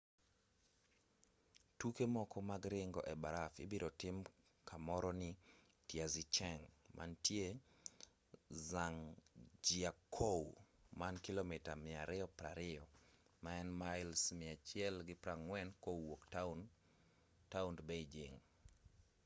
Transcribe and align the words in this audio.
tuke 1.79 2.03
moko 2.15 2.37
mag 2.49 2.61
ringo 2.73 3.01
ebarafu 3.13 3.57
ibiro 3.65 3.89
tim 4.01 4.17
kamoro 4.67 5.11
ni 5.21 5.29
taizicheng 5.87 6.61
mantie 6.97 7.47
zhangjiakou 8.69 10.43
man 10.99 11.15
kilomita 11.25 11.71
220 11.85 13.79
mails 13.81 14.21
140 14.39 15.71
kowuok 15.83 16.21
taond 17.51 17.77
beijing 17.87 18.35